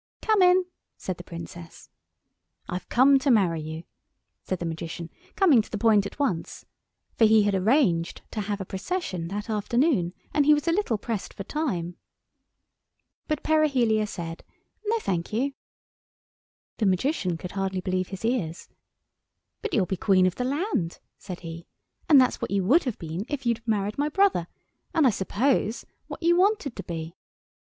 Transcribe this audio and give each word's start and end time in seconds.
"Come 0.23 0.41
in," 0.41 0.65
said 0.97 1.17
the 1.17 1.23
Princess. 1.23 1.91
"I've 2.67 2.89
come 2.89 3.19
to 3.19 3.29
marry 3.29 3.61
you," 3.61 3.83
said 4.43 4.57
the 4.57 4.65
Magician, 4.65 5.11
coming 5.35 5.61
to 5.61 5.69
the 5.69 5.77
point 5.77 6.07
at 6.07 6.17
once; 6.17 6.65
for 7.19 7.25
he 7.25 7.43
had 7.43 7.53
arranged 7.53 8.23
to 8.31 8.41
have 8.41 8.59
a 8.59 8.65
procession 8.65 9.27
that 9.27 9.47
afternoon, 9.47 10.13
and 10.33 10.47
he 10.47 10.55
was 10.55 10.67
a 10.67 10.71
little 10.71 10.97
pressed 10.97 11.35
for 11.35 11.43
time. 11.43 11.97
But 13.27 13.43
Perihelia 13.43 14.07
said, 14.07 14.43
"No, 14.85 14.97
thank 14.97 15.31
you." 15.31 15.53
The 16.77 16.87
Magician 16.87 17.37
could 17.37 17.51
hardly 17.51 17.79
believe 17.81 18.07
his 18.07 18.25
ears. 18.25 18.69
"But 19.61 19.71
you'll 19.71 19.85
be 19.85 19.97
Queen 19.97 20.25
of 20.25 20.33
the 20.33 20.43
land," 20.45 20.97
said 21.19 21.41
he, 21.41 21.67
"and 22.09 22.19
that's 22.19 22.41
what 22.41 22.49
you'd 22.49 22.85
have 22.85 22.97
been 22.97 23.23
if 23.29 23.45
you'd 23.45 23.61
married 23.67 23.99
my 23.99 24.09
brother, 24.09 24.47
and, 24.95 25.05
I 25.05 25.11
suppose, 25.11 25.85
what 26.07 26.23
you 26.23 26.35
wanted 26.35 26.75
to 26.75 26.81
be." 26.83 27.15